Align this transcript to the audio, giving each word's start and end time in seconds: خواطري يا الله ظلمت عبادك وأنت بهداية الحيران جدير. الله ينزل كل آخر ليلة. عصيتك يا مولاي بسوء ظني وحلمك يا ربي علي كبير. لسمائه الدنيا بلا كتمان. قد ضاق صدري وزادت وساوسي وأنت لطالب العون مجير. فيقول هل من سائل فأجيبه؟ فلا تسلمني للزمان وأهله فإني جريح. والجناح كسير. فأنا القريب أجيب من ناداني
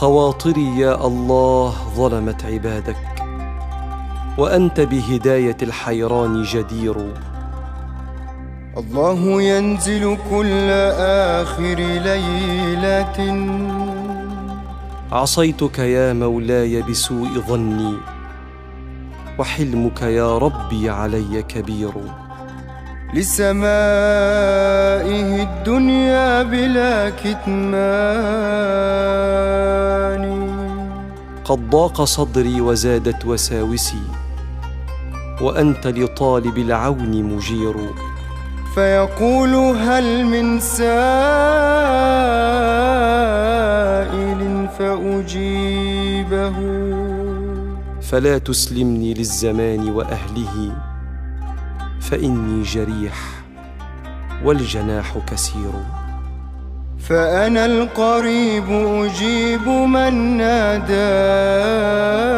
خواطري 0.00 0.78
يا 0.78 1.06
الله 1.06 1.74
ظلمت 1.96 2.44
عبادك 2.44 2.96
وأنت 4.38 4.80
بهداية 4.80 5.56
الحيران 5.62 6.42
جدير. 6.42 6.96
الله 8.76 9.42
ينزل 9.42 10.18
كل 10.30 10.70
آخر 11.40 11.74
ليلة. 12.08 13.18
عصيتك 15.12 15.78
يا 15.78 16.12
مولاي 16.12 16.82
بسوء 16.82 17.28
ظني 17.48 17.94
وحلمك 19.38 20.02
يا 20.02 20.38
ربي 20.38 20.90
علي 20.90 21.42
كبير. 21.42 21.92
لسمائه 23.14 24.79
الدنيا 25.70 26.42
بلا 26.42 27.10
كتمان. 27.10 27.70
قد 31.44 31.70
ضاق 31.70 32.04
صدري 32.04 32.60
وزادت 32.60 33.26
وساوسي 33.26 34.02
وأنت 35.40 35.86
لطالب 35.86 36.58
العون 36.58 37.22
مجير. 37.22 37.74
فيقول 38.74 39.54
هل 39.76 40.24
من 40.24 40.60
سائل 40.60 40.90
فأجيبه؟ 44.78 46.54
فلا 48.02 48.38
تسلمني 48.38 49.14
للزمان 49.14 49.90
وأهله 49.90 50.72
فإني 52.00 52.62
جريح. 52.62 53.14
والجناح 54.44 55.18
كسير. 55.32 55.72
فأنا 57.08 57.66
القريب 57.66 58.70
أجيب 58.70 59.68
من 59.68 60.36
ناداني 60.36 62.29